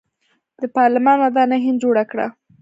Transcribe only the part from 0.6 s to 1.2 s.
پارلمان